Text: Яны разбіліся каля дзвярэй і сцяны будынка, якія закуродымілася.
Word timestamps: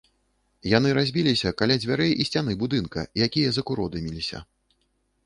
Яны 0.77 0.93
разбіліся 0.97 1.51
каля 1.59 1.75
дзвярэй 1.83 2.13
і 2.23 2.27
сцяны 2.29 2.55
будынка, 2.63 3.05
якія 3.27 3.49
закуродымілася. 3.59 4.43